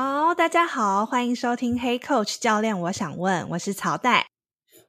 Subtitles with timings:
[0.00, 4.28] 好，大家好，欢迎收听 Hey Coach 教练，我想问，我是曹代，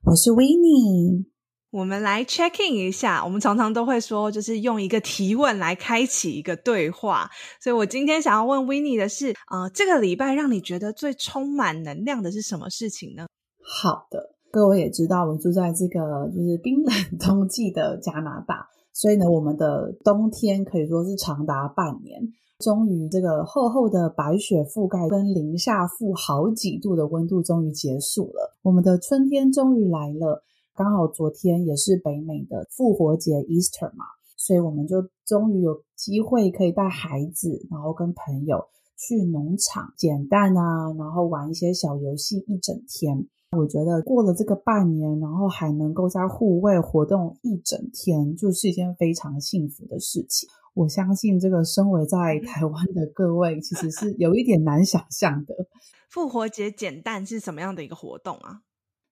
[0.03, 1.25] 我是 Winnie。
[1.71, 7.27] 我们来 check in 一下，我们常常都会说，就是用一个提问来开启一个对话。
[7.59, 13.25] 所以我今天想要问 Winnie 的是，呃，这个礼拜让你觉得最充满能量的是什么事情呢？
[13.63, 22.19] 好的，各位也知道，我住在这个就是冰冷冬季的加拿大，所以呢，我们的冬天可以说是长达半年。
[22.59, 30.43] 终于，这个厚厚的白雪覆盖跟零下负好几度的温度终于结束了，我们的春天终于来了。
[30.75, 34.03] 刚好昨天也是北美的复活节 Easter 嘛，
[34.35, 38.65] 所以我们就终于有机会可以带孩子，然后跟朋友
[38.97, 43.27] 去农场捡蛋啊，然后玩一些小游戏一整天。
[43.57, 50.47] 我觉得过了这个半年，然后还能够在户外活动一整天，就是一件非常幸福的事情。
[50.75, 55.55] 我相信这个身为在台湾的各位，其实是有一点难想象的。
[56.09, 58.61] 复活节捡蛋是什么样的一个活动啊？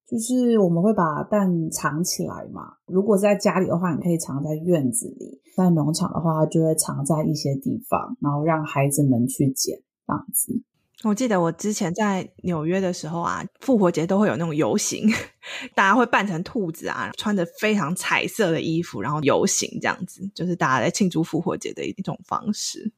[0.07, 2.61] 就是我们会把蛋藏起来嘛。
[2.85, 10.61] 如果是在家里的话，你可以藏在院子里；在农场的话，就会藏在一些地方，然后让孩子们去捡，这样子。
[11.03, 15.07] 我记得我之前在纽约的时候啊，复活节都会有那种游行，
[15.75, 22.91] 大家会扮成兔子啊，穿着非常彩色的衣服，然后游行这样子，就是大家在庆祝复活节的一种方式。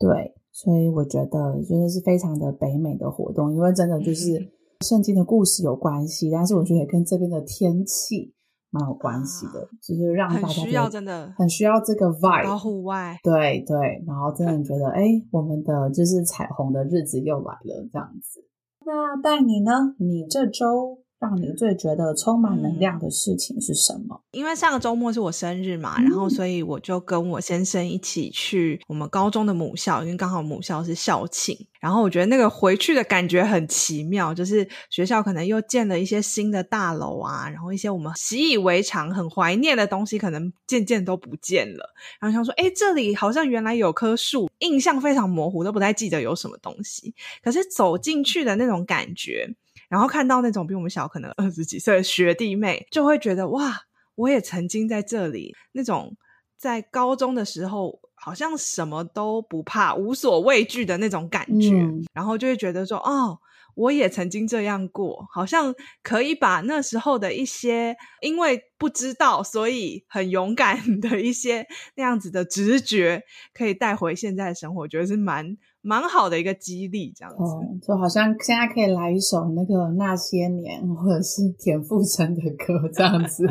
[0.00, 4.50] 对，所以我觉得真的是非常的北美的活动，因为真的就是
[4.84, 8.34] 圣经的故事有关系，但是我觉得也跟这边的天气。
[8.70, 18.44] 蛮有关系的，就是让大家很需要，真的很需要这个 vibe，到户外，对对，然后真的觉得，哎，我们的就是彩虹的日子又来了，这样子。
[18.84, 19.94] 那带你呢？
[19.98, 20.98] 你这周？
[21.20, 24.20] 让你最觉得充满能量的事情是什么？
[24.30, 31.56] 因为上个周末是我生日嘛，嗯、然后所以我就跟我先生一起去我们高中的母校，因为刚好母校是校庆。
[31.80, 41.94] 然后我觉得那个回去的感觉很奇妙，就是学校可能又建了一些新的大楼啊，然后一些我们习以为常、很怀念的东西，可能渐渐都不见了。
[42.20, 47.14] 然后想说，哎，这里好像原来有棵树，印象非常模糊，都不太记得有什么东西。
[47.44, 49.48] 可是走进去的那种感觉。
[49.88, 53.74] 然后看到那种比我们小可能二十几岁的学弟妹，就会觉得哇，
[54.16, 55.54] 我也曾经在这里。
[55.72, 56.14] 那种
[56.58, 61.70] 在高中的时候，好像什么都不怕、无所畏惧的那种感觉。
[61.70, 63.38] 嗯、然后就会觉得说，哦，
[63.74, 73.22] 我也曾经这样过，好像可以把那时候的一些因为不知道，所以很勇敢 的一些那样子的直觉，
[73.54, 74.82] 可以带回现在的生活。
[74.82, 75.56] 我觉得是蛮。
[75.88, 83.46] 蛮好的一个激励，这样子，哦，就好像现在可以来一首那个那些年，或者是田馥甄的歌，这样子。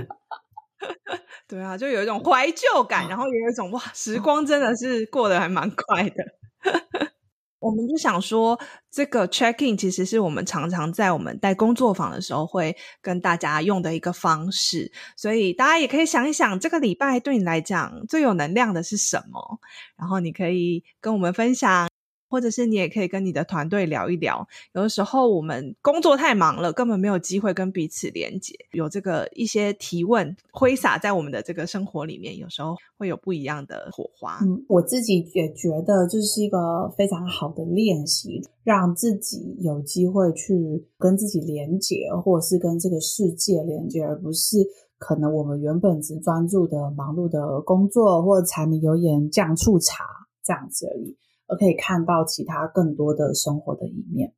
[1.49, 6.23] 对啊，就有一种怀旧感，然后也有一种哇，时光真的是过得还蛮快的。
[7.57, 8.59] 我们就想说，
[8.91, 19.59] 这个 check in 其实是我们常常在我们带工作坊的时候会跟大家用的一个方式，所以大家也可以想一想，这个礼拜对你来讲最有能量的是什么？
[19.97, 21.86] 然后你可以跟我们分享。
[22.29, 28.53] 或者是你也可以跟你的团队聊一聊，有的时候我们工作太忙了，根本没有机会跟彼此连接。
[28.71, 34.39] 有这个一些提问挥洒在我们的这个生活里面，有时候会有不一样的火花。
[34.41, 40.53] 嗯，我自己也觉得这是一个非常好的练习，让自己有机会去
[40.97, 44.57] 跟自己连接，或者是跟这个世界连接，而不是
[44.97, 50.03] 可能我们原本只专注的忙碌的工作，或柴米油盐酱醋茶
[50.43, 51.15] 这样子而已。
[51.47, 54.33] 而可以看到其他更多的生活的一面，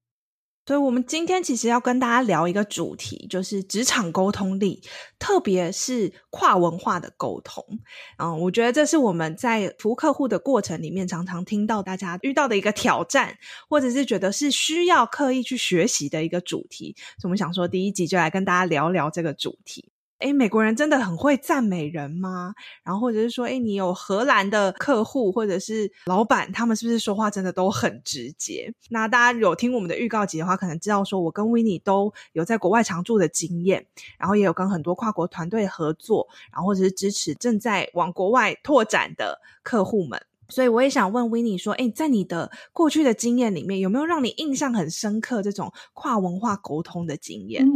[0.66, 4.84] 所以，我们今天其实要跟大家聊一个主题，就是职场沟通力，
[5.17, 7.64] 特别是跨文化的沟通。
[8.20, 13.35] 嗯，我觉得这是我们在服务客户的过程里面常常听到大家遇到的一个挑战，
[13.67, 16.96] 或者是觉得是需要刻意去学习的一个主题。
[17.17, 19.91] 所以，我们想说，第一集就来跟大家聊聊这个主题。
[20.20, 22.54] 诶，美国人真的很会赞美人吗？
[22.84, 28.74] 然后或者是说，诶，你有荷兰的客户或者是老板，他们是不是说话真的都很直接？
[28.90, 33.86] 那大家有听我们的预告集的话，可能知道说我跟 Winnie 都有在国外常驻的经验，
[34.18, 40.22] 然后也有跟很多跨国团队合作，然后或者是支持正在往国外拓展的客户们。
[40.50, 47.64] 所以我也想问 Winnie 说，诶，在你的过去的经验里面，有没有让你印象很深刻这种跨文化沟通的经验？
[47.64, 47.72] 嗯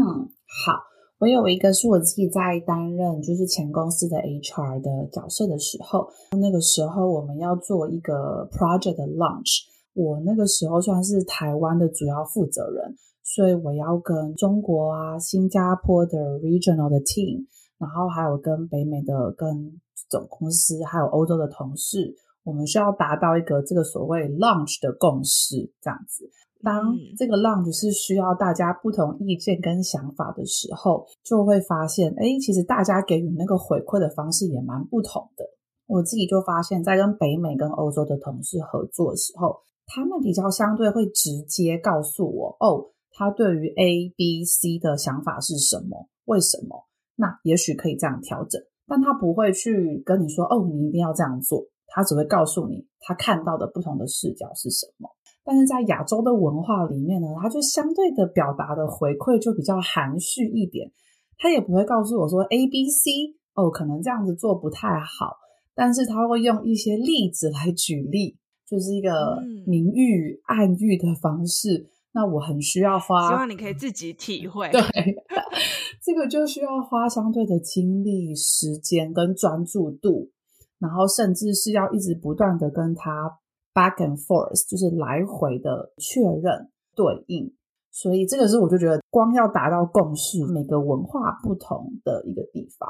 [0.65, 0.83] 好，
[1.23, 6.05] 我有一个是我自己在担任就是前公司的 HR 的角色的时候，
[6.37, 9.61] 那个时候我们要做一个 project 的 launch，
[9.93, 17.45] 我那个时候算是台湾的主要负责人，所以我要跟中国啊、新加坡的 regional 的 team，
[17.79, 19.79] 然后还有跟北美的跟
[20.09, 26.29] 总公司，还有欧洲的同事，我们需要达到一个这个所谓 launch 的共识，这样子。
[26.63, 35.43] 当这个 lounge 是需要大家不同意见跟想法的时候，就会发现，哎，其实大家给予那个回馈的方式也蛮不同的。
[35.85, 46.87] 我自己就发现，在跟北美跟欧洲的同事合作的时候，他们比较相对会直接告诉我，哦，他对于 A、B、C 的想法是什么，为什么？
[47.15, 51.65] 那也许可以这样调整，但他不会去跟你说，哦，你一定要这样做。
[51.95, 55.07] 他只会告诉你他看到的不同的视角是什么。
[55.45, 60.89] 但是在亚洲的文化里面呢，他就相对的表达的回馈就比较含蓄一点，
[61.37, 63.11] 他也不会告诉我说 A、B、C
[63.53, 65.35] 哦，可能这样子做不太好，
[65.75, 71.77] 但是他会用一些例子来举例，就是一个明喻暗喻的方式。
[71.77, 74.71] 嗯、那我很需要花，希望你可以自己体会。
[74.71, 74.81] 对，
[76.01, 80.31] 这个就需要花相对的精力、时间跟专注度，
[80.79, 83.39] 然后甚至是要一直不断的跟他。
[83.73, 87.51] Back and forth 就是来回的确认对应，
[87.89, 92.87] 所以这个是我就觉得光要达到共识，每个文化不同的一个地方。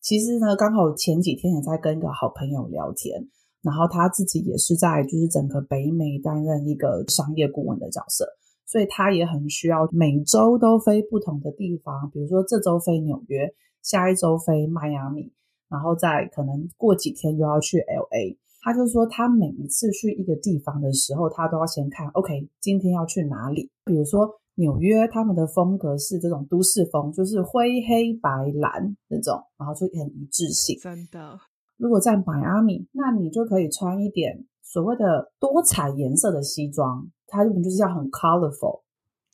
[0.00, 3.28] 其实呢，刚好前几天也在跟一个好朋友聊天，
[3.62, 8.26] 然后他自己也是在就是整个北美担任一个商业顾问的角色，
[8.66, 15.32] 所以他也很需要每周都飞不同的地方，比如说这周飞纽约，下一周飞迈阿密，
[15.68, 18.36] 然后再可能过几天又要去 LA。
[18.60, 23.70] 他就说，他每一次去一个地方的时候，他都要先看，OK，今天要去哪里？
[23.84, 30.76] 比如说纽约，他们的风格是这种都市风，就是灰黑白蓝那种，然后就很一致性。
[30.82, 31.38] 真的，
[31.76, 38.82] 如果在迈阿密，那你就可以穿一点所谓的多彩颜色的西装，它根本就是要很 colorful，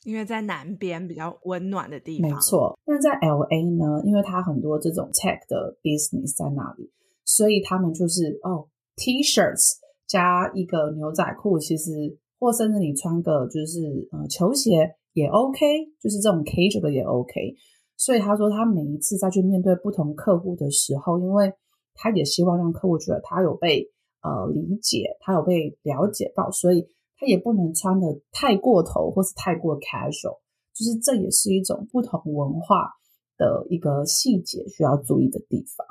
[0.03, 2.29] 因为在南边比较温暖的地方。
[2.29, 6.91] 没错，那在 LA 呢，因为它很多这种 tech 的 business 在那里，
[7.25, 8.67] 所以他们就是哦。
[8.95, 9.77] T-shirts
[10.07, 15.59] 加一个牛仔裤，其实或甚至你穿个就是呃球鞋也 OK，
[16.01, 17.55] 就是这种 casual 的也 OK。
[17.97, 21.53] 所以他说他每一次再去面对不同客户的时候，因为
[21.93, 23.89] 他也希望让客户觉得他有被
[24.21, 26.87] 呃理解，他有被了解到，所以
[27.17, 30.39] 他也不能穿的太过头或是太过 casual，
[30.73, 32.91] 就是这也是一种不同文化
[33.37, 35.87] 的一个细节需要注意的地方。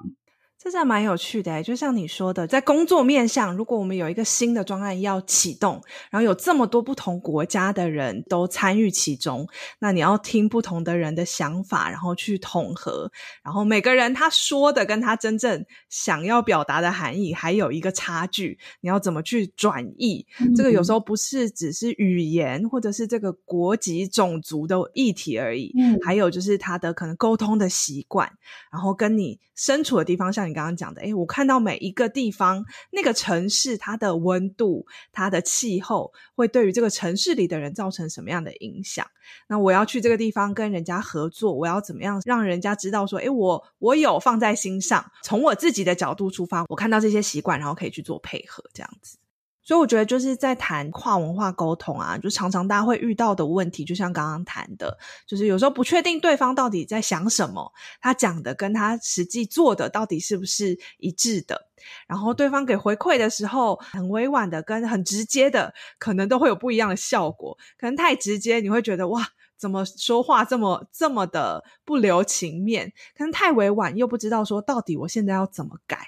[0.65, 5.75] 这是还蛮有趣的诶，就像你说的，在工作面向，如果我们有一个新的专案要启动，
[6.11, 9.47] 然后有这么多不同国家的人都参与其中，
[9.81, 13.13] 那你要听不同的人的想法，然后去统合，
[13.45, 20.27] 然后每个人他说的跟他真正想要表达的含义还有一个差距，你要怎么去转译？
[20.41, 28.33] 嗯、这个有时候不是只是语言或者是这个国籍、种族的议题而已，嗯、还有就是他的可能沟通的习惯，
[28.73, 30.54] 然后跟你身处的地方，像你。
[30.55, 39.07] 刚刚讲的，诶，我看到每一个地方，那个城市它的温度、它的气候，会对于这个城市里的人造成什么样的影响？
[39.49, 49.19] 那我要去这个地方跟人家合作，我要怎么样让人家知道说，诶，我我有放在心上，从我自己的角度出发，我看到这些习惯，然后可以去做配合，这样子。
[49.65, 61.67] 所以我觉得就是在谈跨文化沟通啊，就常常大家会遇到的问题，就像刚刚谈的，就是有时候不确定对方到底在想什么，他讲的跟他实际做的到底是不是一致的，
[62.07, 69.27] 然后对方给回馈的时候，很委婉的跟很直接的，可能都会有不一样的效果，可能太直接，你会觉得哇。
[69.57, 72.93] 怎么说话这么这么的不留情面？
[73.17, 75.99] 可能太委婉，又不知道说到底我现在要怎么改。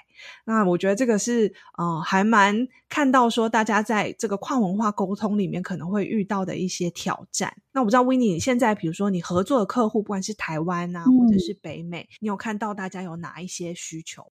[0.45, 7.53] 那我觉得这个是呃，还蛮看到说大家在这个跨文化沟通里面可能会遇到的一些挑战。
[7.71, 14.23] 那我不知道 Winnie，你现在比如说你合作的客户，不管是台湾啊，或者是北美，嗯，你有看到大家有哪一些需求？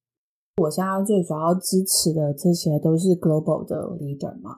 [0.57, 4.57] 我现在最主要支持的这些都是 global 的 leader 嘛。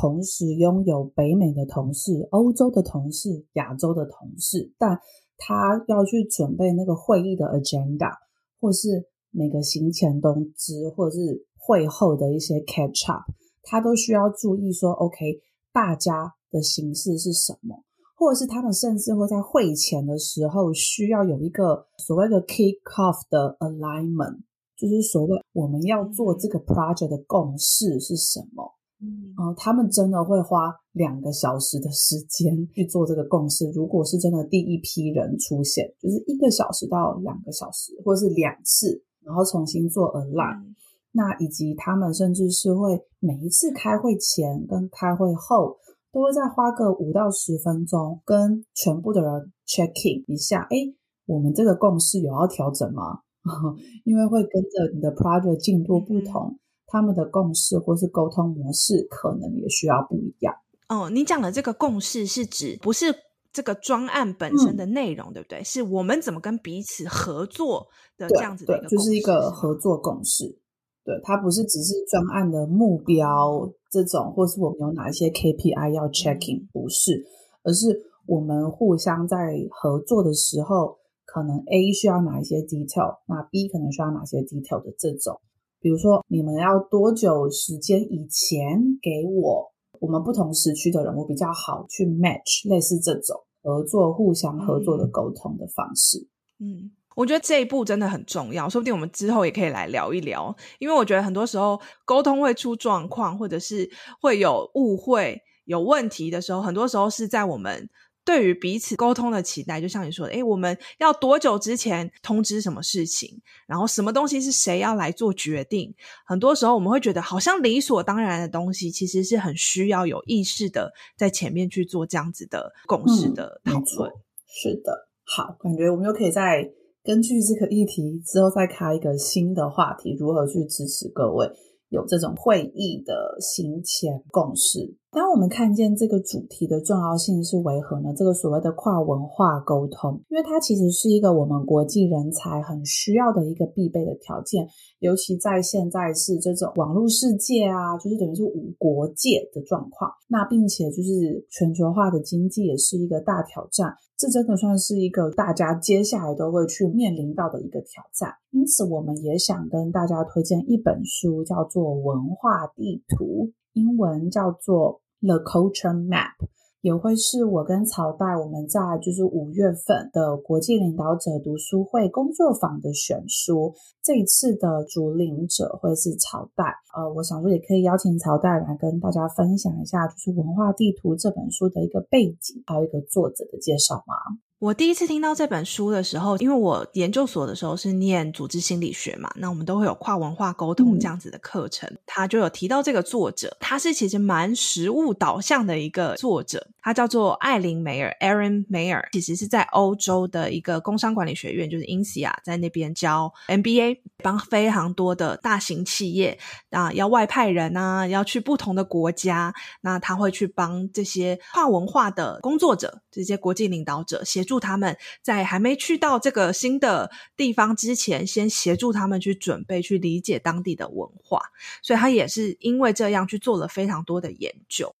[0.00, 4.96] 同时拥有北美的同事、欧洲的同事、亚洲的同事，但
[5.36, 8.12] 他要去准备那个会议的 agenda，
[8.60, 13.24] 或是每个行前通知，或者是会后的一些 catch up，
[13.64, 15.40] 他都需要注意说，OK，
[15.72, 17.82] 大家的形式是什么，
[18.16, 24.42] 或者是他们甚至会在会前的时候需要有一个所谓的 kick off 的 alignment，
[24.76, 28.77] 就是所谓我们要做这个 project 的共识是什么。
[29.00, 33.70] 嗯，他们真的会花两个小时的时间去做这个共识。
[33.70, 40.60] 如果是真的第一批人出现，就是一个小时到两个小时，或是两次，然后重新做 align。
[40.62, 40.74] 嗯、
[41.12, 45.76] 那以及他们甚至是会每一次开会前跟开会后，
[46.12, 50.66] 都会再花个五到十分钟，跟全部的人 checking 一下。
[50.70, 53.20] 诶，我们这个共识有要调整吗？
[54.04, 60.54] 因为会跟着你的 project 进度不同，嗯、他们的共识或是沟通模式可能也需要不一样。
[60.88, 63.14] 哦，你讲的这个共识是指不是
[63.52, 65.62] 这个专案本身的内容，嗯、对不对？
[65.62, 70.58] 是我们怎么跟彼此合作的这样子的一个就是一个合作共识。
[71.04, 77.24] 对，它不是只是专案的目标这种，或是我们有哪一些 KPI 要 checking，不是，
[77.62, 79.36] 而是我们互相在
[79.70, 80.98] 合作的时候。
[81.30, 85.38] 可能 A 需要哪一些 detail，那 B 可能需要哪些 detail 的这种，
[85.80, 96.26] 比如说你们要多久时间以前给我，我们不同时区的人，我比较好去 match，类似这种合作、互相合作的沟通的方式。
[96.58, 103.88] 嗯，我觉得这一步真的很重要，说不定我们之后也可以来聊一聊，因为我觉得很多时候沟通会出状况，或者是
[104.20, 107.88] 会有误会、有问题的时候，很多时候是在我们。
[108.28, 115.94] 对于彼此沟通的期待，就像你说的，诶，我们要多久之前通知什么事情，然后什么东西是谁要来做决定？
[116.26, 124.10] 很多时候我们会觉得好像理所当然的东西，其实是很需要有意识的在前面去做这样子的共识的讨论。
[124.10, 126.70] 嗯，是的，好，感觉我们又可以再
[127.02, 131.50] 根据这个议题之后再开一个新的话题，如何去支持各位
[131.88, 134.94] 有这种会议的行前共识。
[135.10, 138.12] 当我们看见这个主题的重要性是为何呢？
[138.14, 150.10] 这个所谓的跨文化沟通，因为它其实是一个我们国际人才很需要的一个必备的条件，尤其在现在是这种网络世界啊，就是等于是无国界的状况。
[150.28, 158.30] 那并且就是全球化的经济也是一个大挑战，这真的算是一个大家接下来都会去面临到的一个挑战。
[158.50, 163.46] 因此，我们也想跟大家推荐一本书，叫做《文化地图》。
[163.78, 166.34] 英文叫做 The Culture Map，
[166.80, 173.72] 也会是我跟曹代我们在就是五月份的国际领导者读书会工作坊的选书。
[174.02, 176.64] 这一次的主领者会是曹代，
[176.96, 184.14] 呃，我想说也可以邀请曹代来跟大家分享一下，就是《文化地图》这本书的一个背景，还有一个作者的介绍吗？
[184.60, 206.36] 我第一次听到这本书的时候，因为我研究所的时候是念组织心理学嘛，那我们都会有跨文化沟通这样子的课程，嗯、他就有提到这个作者，他是其实蛮实务导向的一个作者，他叫做艾琳梅尔 （Erin Meyer），其实是在欧洲的一个工商管理学院，就是 INSEAD 在那边教 MBA，帮非常多的大型企业
[206.70, 214.47] 啊要外派人啊，要去不同的国家，那他会去帮这些跨文化的工作者，这些国际领导者写。
[214.48, 221.40] 助他们在还没去到这个新的地方之前，先协助他们去准备、去理解当地的文化。
[221.82, 224.94] 所以他也是因为这样去做了非常多的研究。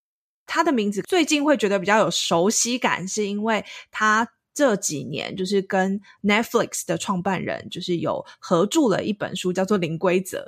[0.46, 10.38] 他的名字最近会觉得比较有熟悉感，是因为他这几年就是跟 Netflix 的创办人就是有合著了一本书，叫做《零规则》。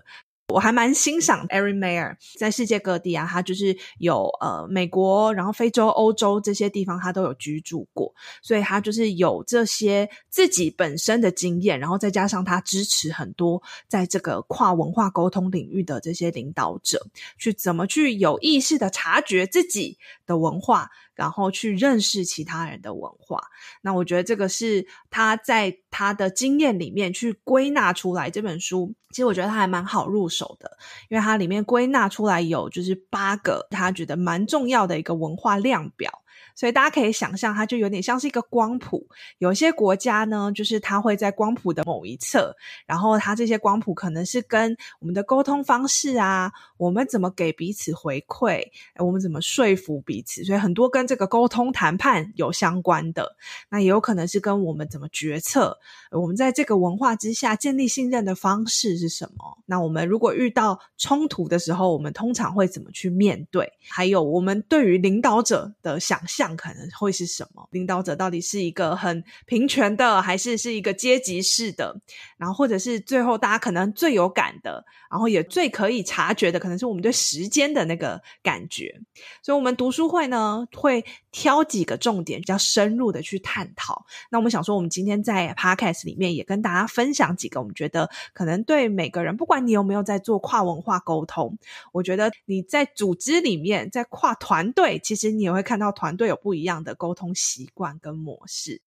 [0.51, 17.07] 我还蛮欣赏 Erin Mayer 在世界各地啊，他就是有呃美国，然后非洲、欧洲这些地方，他都有居住过，所以他就是有这些自己本身的经验，然后再加上他支持很多在这个跨文化沟通领域的这些领导者，
[17.39, 20.91] 去怎么去有意识的察觉自己的文化。
[21.21, 23.39] 然后去认识其他人的文化，
[23.83, 28.95] 那我觉得这个是他在他的经验里面去归纳出来这本书。
[29.11, 30.79] 其实我觉得他还蛮好入手的，
[31.11, 36.23] 因为它里面归纳出来有就是八个他觉得蛮重要的一个文化量表。
[36.61, 39.09] 所以大家可以想象，它就有点像是一个光谱。
[39.39, 48.61] 有些国家呢，就是它会在光谱的某一侧，然后它这些光谱可能是跟我们的沟通方式啊，我们怎么给彼此回馈，
[48.99, 53.37] 我们怎么说服彼此，所以很多跟这个沟通谈判有相关的。
[53.71, 55.79] 那也有可能是跟我们怎么决策，
[56.11, 59.57] 我们在这个文化之下建立信任的方式是什么？
[59.65, 63.73] 那我们如果遇到冲突的时候，我们通常会怎么去面对？
[63.89, 66.50] 还有我们对于领导者的想象。
[66.57, 67.67] 可能会是什么？
[67.71, 71.95] 领导者到底是一个很平权的，还是是一个阶级式的？
[72.37, 78.99] 然后或者是最后大家可能最有感的，然后也最可以察觉的，可能是我们对时间的那个感觉。
[79.43, 84.05] 所以，我们读书会呢，会挑几个重点，比较深入的去探讨。
[84.31, 91.59] 那我们想说，我们今天在 Podcast 里面也跟大家分享几个，我们觉得可能对每个人，不管你有没有在做跨文化沟通，
[91.93, 98.81] 我觉得你在组织里面，在跨团队，其实你也会看到团队有不一样的沟通习惯跟模式。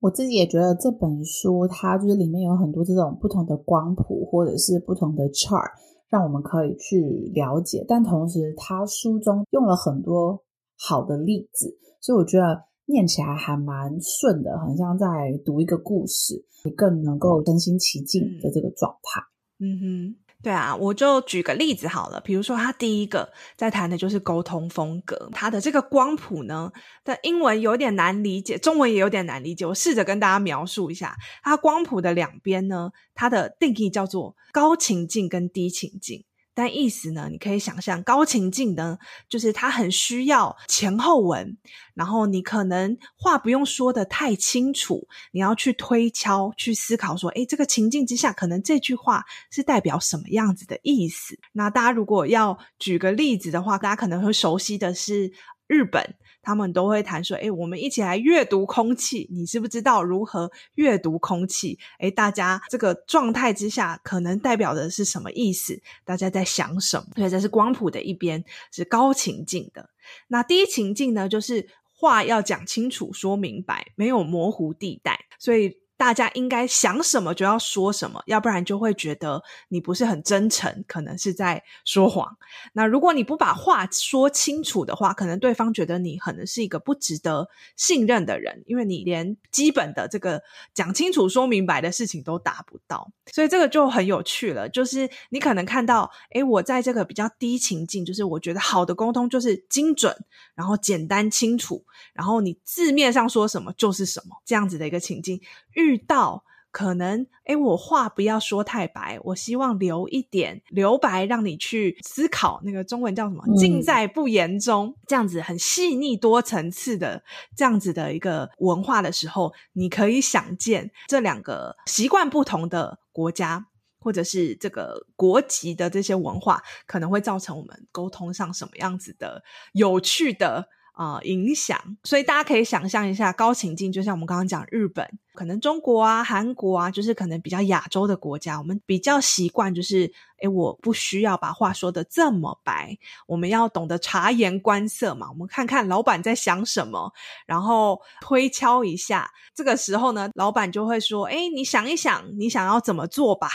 [0.00, 5.70] 我自己也觉得这本书，它就是里面有很多这种不同的光谱，或者是不同的 chart，
[6.10, 7.84] 让我们可以去了解。
[7.86, 10.42] 但同时，它书中用了很多
[10.76, 15.06] 好的例子，所以我觉得念起来还蛮顺的，很像在
[15.44, 19.22] 读一个故事，你更能够身心其境的这个状态。
[19.60, 20.16] 嗯哼。
[20.42, 22.20] 对啊，我就举个例子好了。
[22.20, 26.72] 比如说，他第一个在谈的就是沟通风格，他的这个光谱呢
[27.04, 29.64] 的英文有点难理解，中文也有点难理解。
[29.64, 36.24] 我试着跟大家描述一下，它光谱的两边呢，它的定义叫做高情境跟低情境。
[36.54, 41.56] 但意思呢，你可以想象高情境呢，就是他很需要前后文，
[41.94, 51.38] 然后你可能话不用说的太清楚，你要去推敲、去思考，说，诶，这个情境之下，可能这句话是代表什么样子的意思。
[51.52, 55.32] 那大家如果要举个例子的话，大家可能会熟悉的是
[55.66, 56.16] 日本。
[56.42, 59.28] 他们都会谈说：“哎，我们一起来阅读空气。
[59.30, 61.78] 你知不知道如何阅读空气？
[61.98, 65.80] 哎，大家这个状态之下，可能代表的是什么意思？
[66.04, 67.06] 大家在想什么？
[67.16, 69.88] 所以这是光谱的一边，是高情境的。
[70.28, 75.20] 那低情境呢，就是话要讲清楚、说明白，没有模糊地带。
[75.38, 82.36] 所以。”大家应该想什么就要说什么，要不然就会觉得你不是很真诚，可能是在说谎。
[82.72, 90.42] 那如果你不把话说清楚的话，可能对方觉得你可能是一个不值得信任的人，因为你连基本的这个
[90.74, 93.08] 讲清楚、说明白的事情都达不到。
[93.30, 100.12] 所以这个就很有趣了，就是你可能看到，诶，我在这个比较低情境，就是我觉得好的沟通就是精准，
[100.56, 105.40] 然后简单清楚，然后你字面上说什么就是什么，这样子的一个情境。
[105.74, 112.62] 遇到可能，诶，我话不要说太白，我希望留一点留白，让你去思考。
[112.64, 113.44] 那个中文叫什么？
[113.56, 114.86] 尽在不言中。
[114.86, 117.22] 嗯、这样子很细腻多层次的
[117.54, 123.66] 这样子的一个文化的时候，你可以想见这两个习惯不同的国家，
[124.00, 129.42] 或者是这个国籍的这些文化，可能会造成我们沟通上什么样子的
[129.74, 130.68] 有趣的。
[130.94, 147.12] 啊、呃，影响，所以大家可以想象一下，高情境就像我们刚刚讲日本，可能中国啊、韩国啊，就是可能比较亚洲的国家，我们比较习惯就是，诶，我不需要把话说得这么白，我们要懂得察言观色嘛，我们看看老板在想什么，
[147.46, 153.48] 然后推敲一下，这个时候呢，老板就会说，诶，你想一想，你想要怎么做吧。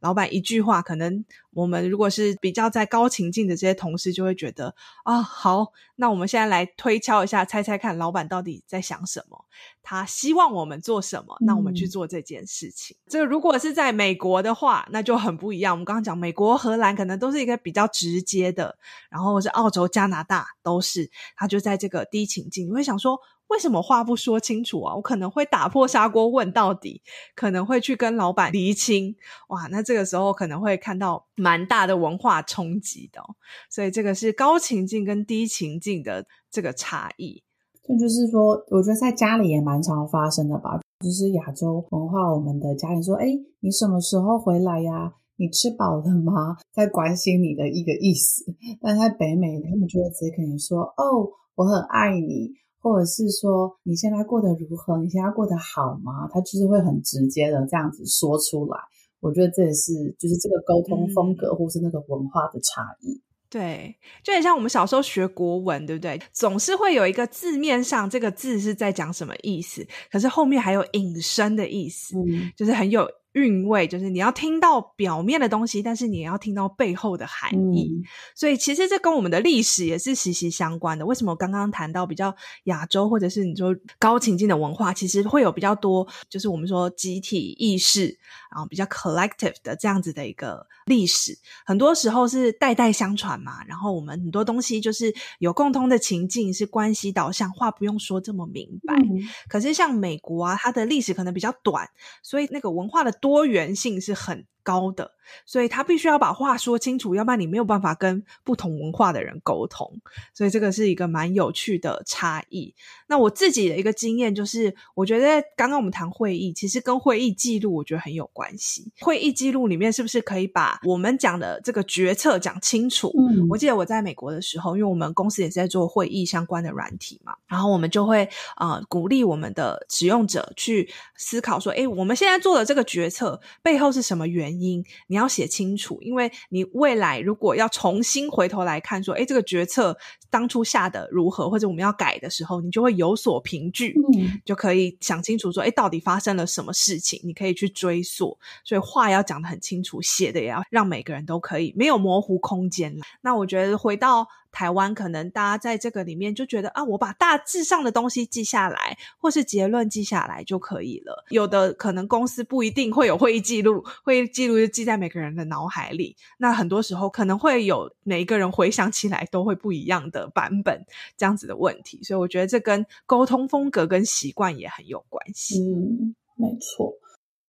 [0.00, 9.44] 老板一句话，可能我们如果是比较在高情境的这些同事，就会觉得啊，好，那我们现在来推敲一下，猜猜看，老板到底在想什么？
[9.82, 11.21] 他希望我们做什么？
[11.40, 12.96] 那我们去做这件事情。
[12.98, 15.74] 嗯、这个如果是在美国的话，那就很不一样。
[15.74, 18.76] 我们刚刚讲美国、荷兰，可能都是一个比较直接的，
[19.10, 23.18] 然后是澳洲、加拿大都是，他就在这个低情境，你会想说。
[23.48, 24.94] 为什么话不说清楚啊？
[24.94, 27.02] 我可能会打破砂锅问到底，
[27.34, 29.14] 可能会去跟老板厘清。
[29.48, 33.36] 哇，那这个时候可能会看到蛮大的文化冲击的哦。
[33.68, 37.42] 所以这个是高情境跟低情境的这个差异。
[37.86, 40.80] 这就是说，我觉得在家里也蛮常发生的吧。
[41.02, 43.26] 就是亚洲文化，我们的家人说：“哎，
[43.60, 45.12] 你什么时候回来呀？
[45.36, 48.44] 你吃饱了吗？”在关心你的一个意思。
[48.80, 54.98] 但在北美，他们就会直接跟你说：“哦，我很爱你。”或者是说你现在过得如何？
[54.98, 56.28] 你现在过得好吗？
[56.32, 58.76] 他就是会很直接的这样子说出来。
[59.20, 63.22] 我觉得这也是就是这个沟通风格，或是那个文化的差异。
[63.52, 66.20] 嗯、对，就很像我们小时候学国文，对不对？
[66.32, 73.08] 总是会有一个字面上这个字是在讲什么意思，可是后面还有引申的意思，嗯、就是很有。
[73.32, 77.90] 韵味就是你要听到表面的东西，但是你也要听到背后的含义。
[77.90, 81.06] 嗯、所以其实这跟我们的历史也是息息相关的。
[81.06, 88.06] 为什么我刚刚谈到比较亚洲，或者是你说高情境的文化，其实会有比较多，就是我们说集体意识，
[88.50, 91.38] 然后比较 collective 的这样子的一个历史。
[91.64, 93.64] 很多时候是代代相传嘛。
[93.66, 98.94] 然后我们很多东西就是有共通的情境，是关系导向，话不用说这么明白。
[98.96, 101.88] 嗯、可是像美国啊，它的历史可能比较短，
[102.22, 103.10] 所以那个文化的。
[103.22, 105.12] 多元性是很高的，
[105.44, 110.00] 所以他必须要把话说清楚，要不然你没有办法跟不同文化的人沟通。
[110.32, 112.74] 所以这个是一个蛮有趣的差异。
[113.08, 118.90] 那我自己的一个经验就是，我觉得刚刚我们谈会议，其实跟会议记录我觉得很有关系。
[119.00, 123.12] 会议记录里面是不是可以把我们讲的这个决策讲清楚？
[123.18, 134.51] 嗯，我记得我在美国的时候，因为我们公司也是在做会议相关的软体嘛，然后我们就会啊、呃、鼓励我们的使用者去思考说，诶，我们现在做的这个决策背后是什么原因？
[134.52, 139.96] 原因你要写清楚，因为你未来如果要重新回头来看，说，诶，这个决策
[140.30, 148.38] 当初下的如何，或者我们要改的时候，你就会有所凭据，嗯，就可以想清楚说，诶，到底发生了什么事情，你可以去追溯。
[148.64, 152.94] 所以话要讲得很清楚，写的也要让每个人都可以没有模糊空间。
[153.22, 154.28] 那我觉得回到。
[154.52, 161.24] 台湾可能大家在这个里面就觉得啊，我把大致上的东西记下来，或是结论记下来就可以了。
[161.30, 166.16] 有的可能公司不一定会有会议记录，会议记录就记在每个人的脑海里。
[166.38, 170.84] 那很多时候可能会有每一个人回想起来都会不一样的版本，
[171.16, 172.02] 这样子的问题。
[172.02, 175.58] 所以我觉得这跟沟通风格跟习惯也很有关系。
[175.60, 176.92] 嗯，没错。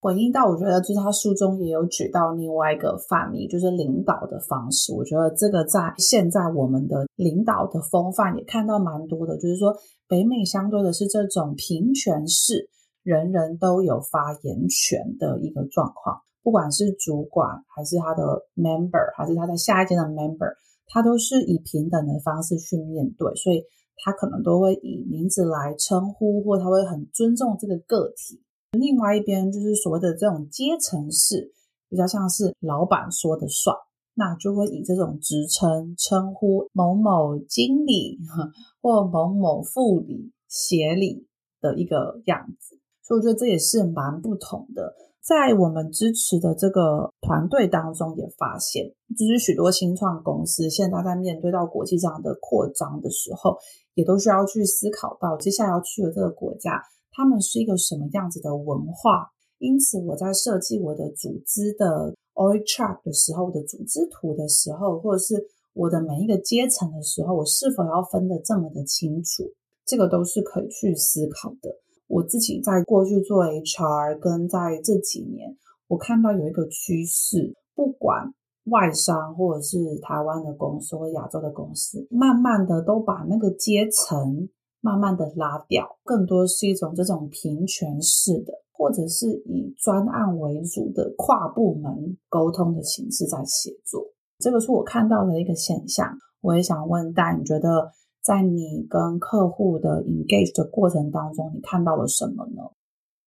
[0.04, 4.94] 回应到，我觉得就是他书中也有举到另外一个范例，就是领导的方式。
[4.94, 9.74] 我觉得这个在现在我们的领导的风范也看到蛮多的，就是说
[10.10, 12.70] 北美相对的是这种平权式，
[13.02, 18.24] 人人都有发言权的一个状况，不管是主管还是他的
[18.58, 20.54] member，还是他在下一届的 member，
[20.88, 23.63] 他都是以平等的方式去面对，所以
[24.04, 28.44] 他可能都会以名字来称呼，或他会很尊重这个个体。
[28.74, 31.52] 另外一边就是所谓的这种阶层式，
[31.90, 33.76] 比较像是老板说的算，
[34.16, 38.18] 那就会以这种职称称呼某某经理
[38.82, 41.28] 或某某副理、协理
[41.62, 44.96] 的一个样子，所以我觉得这也是蛮不同的。
[45.22, 53.56] 在我们支持的这个团队当中，也发现，就是许多新创公司现在在面对到国际上的扩张的时候，
[53.94, 56.82] 也都需要去思考到接下来要去的这个国家。
[57.13, 59.30] 他们是一个什么样子的文化？
[59.60, 65.36] 因此，我在设计我的组织的 org chart 的时候，我的组织图的时候，或者是
[65.73, 69.43] 我的每一个阶层的时候，我是否要分得这么的清楚？
[69.86, 71.69] 这个都是可以去思考的。
[72.08, 75.56] 我自己在过去做 HR，跟在这几年，
[75.88, 78.34] 我看到有一个趋势，不管
[78.65, 84.49] 外商或者是台湾的公司或亚洲的公司，慢慢的都把那个阶层。
[84.84, 94.04] 慢慢的拉掉，更多是一种这种平权式的，或者是以专案为主的跨部门沟通的形式在写作。
[94.39, 96.17] 这个是我看到的一个现象。
[96.41, 102.63] 我也想问，但你觉得在你跟客户的 engage 的过程当中，你看到了什么呢？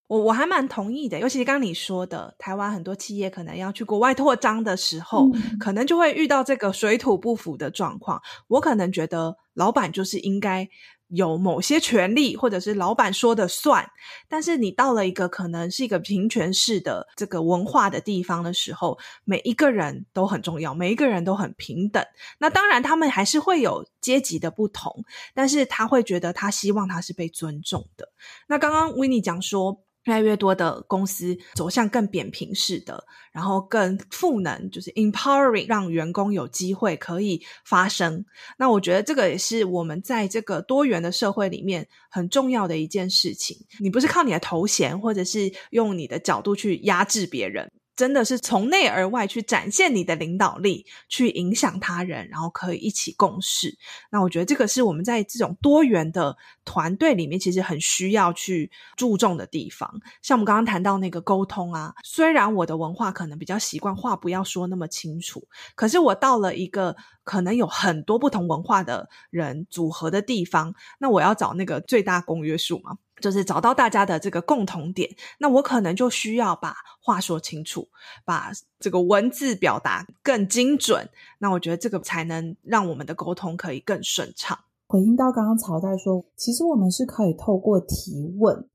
[0.09, 8.21] 我我还蛮同意的，尤其是刚刚你说的，台湾很多企业可能要去国外扩张的时候，嗯，可能就会遇到这个水土不服的状况。
[8.49, 10.69] 我可能觉得老板就是应该。
[11.09, 13.88] 有某些权利，或者是老板说的算，
[14.29, 22.05] 但是你到了一个可能是一个平权式的这个文化的地方的时候，每一个人都很重要，每一个人都很平等。
[22.38, 28.09] 那当然，他们还是会有阶级的不同，但是他会觉得他希望他是被尊重的。
[28.47, 29.81] 那刚刚 Winny 讲说。
[30.07, 38.25] 越来越多的公司走向更扁平式的，然后更赋能，就是 empowering，让员工有机会可以发声。
[38.59, 43.57] 那我觉得这个也是我们在这个多元的社会里面很重要的一件事情。
[43.81, 47.71] 你不是靠你的头衔，或者是用你的角度去压制别人。
[47.97, 53.77] 真的是从内而外去展现你的领导力，去影响他人，然后可以一起共事。
[54.11, 59.91] 那我觉得这个是我们在这种多元的团队里面，其实很需要去注重的地方。
[60.21, 65.43] 像我们刚刚谈到那个沟通啊，虽然我的文化可能比较习惯话不要说那么清楚，
[65.75, 72.99] 可是我到了一个可能有很多不同文化的人组合的地方，那我要找那个最大公约数嘛。
[73.20, 77.88] 就是找到大家的这个共同点，那我可能就需要把话说清楚，
[78.24, 81.09] 把这个文字表达更精准。
[81.38, 84.59] 那我觉得这个才能让我们的沟通可以更顺畅。
[84.87, 88.68] 回应到刚刚曹代说，其实我们是可以透过提问，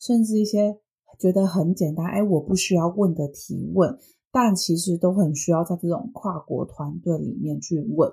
[0.00, 0.80] 甚至一些
[1.18, 3.98] 觉得很简单，哎，我不需要问的提问，
[4.30, 8.10] 但其实都很需要在这种跨国团队里面去问，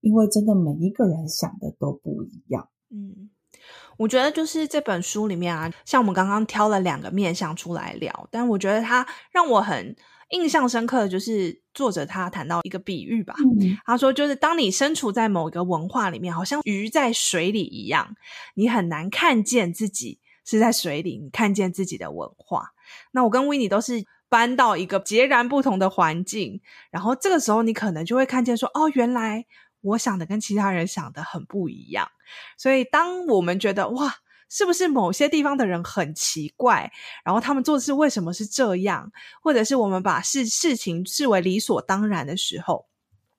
[0.00, 2.68] 因为真的每一个人想的都不一样。
[2.90, 3.30] 嗯。
[3.96, 9.94] 我觉得就是这本书里面啊，像我们刚刚挑了两个面向出来聊，但我觉得他让我很
[10.30, 18.14] 印象深刻的就是作者他谈到一个比喻吧，嗯、他说就是当你身处在某一个文化里面，好像鱼在水里一样，
[18.54, 22.70] 你很难看见自己是在水里，你看见自己的文化。
[23.10, 26.60] 那我跟 Winnie 都是搬到一个截然不同的环境，
[26.90, 29.44] 然后这个时候你可能就会看见说，哦，原来
[29.80, 32.08] 我想的跟其他人想的很不一样。
[32.56, 34.14] 所以当我们觉得哇，
[34.48, 36.90] 是不是某些地方的人很奇怪，
[37.24, 39.12] 然后他们做事为什么是这样，
[39.42, 42.86] 或者是我们把事事情视为理所当然的时候，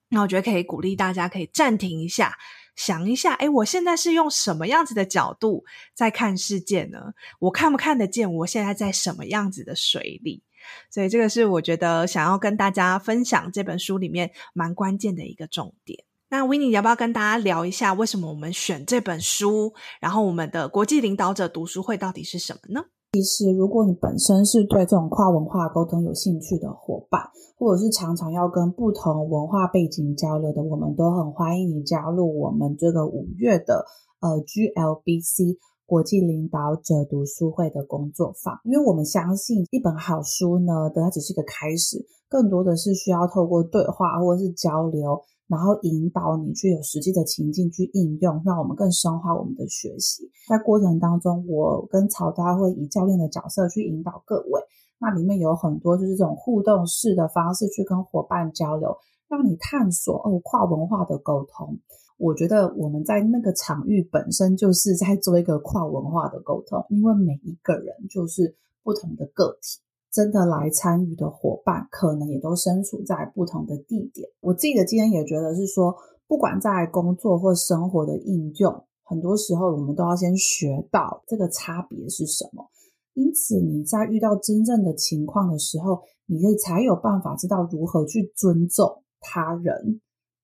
[0.08, 2.36] 那我觉得可以鼓励大家可以暂停一下。
[2.74, 7.12] 想一下，哎，我现在是用什么样子的角度在看世界呢？
[7.38, 10.42] 我看不看得见我现在在什么样子的水里？
[10.90, 16.02] 所以这个是我觉得想要跟大家分享这本书里面蛮关键的一个重点。
[16.32, 19.70] 那 Winnie 要不要跟大家聊一下，为什么我们选这本书？
[20.00, 22.86] 然后我们的国际领导者读书会到底是什么呢？
[23.12, 27.20] 其实，如果你本身是对这种跨文化沟通有兴趣的伙伴，
[27.58, 33.84] 或者是常常要跟不同文化背景交流的，我们都很欢迎你加入我们这个五月的
[34.20, 38.58] 呃 GLBC 国际领导者读书会的工作坊。
[38.64, 45.20] 因为我们相信，一本好书呢，它只是一个开始，更多的是需要透过对话或者是交流。
[45.52, 50.30] 然后引导你去有实际的情境去应用，让我们更深化我们的学习。
[50.48, 54.62] 在过程当中，我跟曹大会以教练的角色去引导各位。
[54.98, 58.96] 那里面有很多就是这种互动式的方式去跟伙伴交流，
[59.28, 61.78] 让你探索哦跨文化的沟通。
[62.16, 69.80] 我觉得我们在那个场域本身就是在做一个跨文化的沟通，因为每一个人就是不同的个体。
[70.12, 74.28] 真的来参与的伙伴，可能也都身处在不同的地点。
[74.40, 75.94] 我自己的经验也觉得是说，
[76.28, 82.68] 不管在工作或生活的应用，很多时候我们都要先学到这个差别是什么。
[83.14, 90.00] 因此，你在遇到真正的情况的时候，你就才有办法知道如何去尊重他人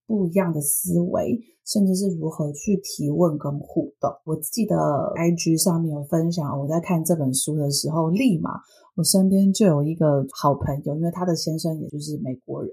[0.07, 4.11] 不一样的思维，甚至是如何去提问跟互动。
[4.25, 4.77] 我记得
[5.15, 8.61] IG 上面有分享，我在看这本书的时候，立马。
[8.99, 12.71] 我身边就有一个好朋友，因为他的先生也就是美国人，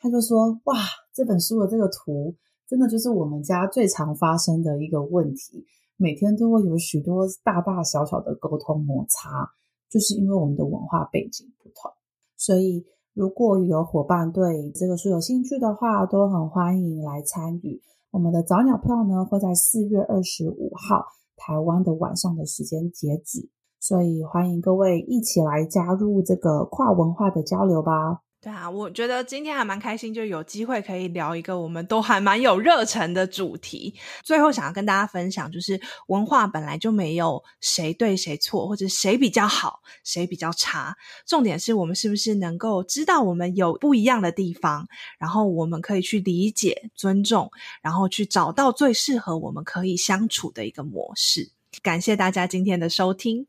[0.00, 0.74] 他就说：“哇，
[1.14, 2.34] 这本书的这个图，
[2.66, 5.64] 真的就是我们家最常发生的一个问题，
[5.96, 9.48] 每天都会有许多大大小小的沟通摩擦，
[9.88, 11.92] 就是因为我们的文化背景不同。
[12.36, 17.80] 所以，如果有伙伴对这个书有兴趣的话，都很欢迎来参与。
[18.10, 21.04] 我们的早鸟票呢，会在四月二十五号
[21.36, 23.48] 台湾的晚上的时间截止。”
[23.82, 28.20] 所以欢迎各位一起来加入这个跨文化的交流吧。
[28.40, 33.92] 对啊，我觉得今天还蛮开心，就有机会可以聊一个我们都还蛮有热忱的主题。
[34.22, 40.96] 最后想要跟大家分享，就是文化本来就没有谁对谁错，或者谁比较好，谁比较差。
[41.26, 44.86] 重点是我们是不是能够知道我们有不一样的地方，
[45.18, 47.50] 然后我们可以去理解、尊重，
[47.82, 51.50] 然后去找到最适合我们可以相处的一个模式。
[51.82, 53.46] 感谢大家今天的收听。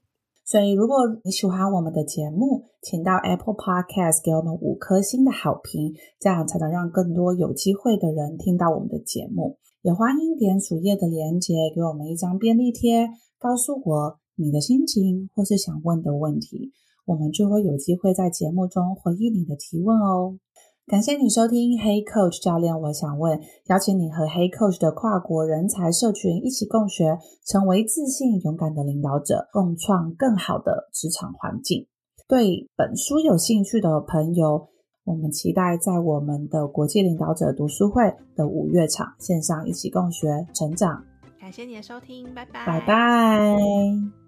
[0.54, 9.58] 所以，如果你喜欢我们的节目，请到 Apple Podcast 给我们五颗星的好评，这样才能让更多有机会的人听到我们的节目。
[9.82, 16.72] 也欢迎点主页的链接，给我们一张便利贴，告诉我你的心情或是想问的问题，
[17.08, 20.38] 我们就会有机会在节目中回应你的提问哦。
[20.86, 31.88] 感谢你收听 Hey Coach 教练，我想问，邀请你和 Hey Coach 的跨国人才社群一起共学，成为自信勇敢的领导者，共创更好的职场环境。
[32.28, 34.68] 对本书有兴趣的朋友，
[35.06, 38.04] 我们期待在我们的国际领导者读书会
[38.36, 41.02] 的五月场线上一起共学成长。
[41.40, 44.23] 感谢你的收听，拜拜，拜拜。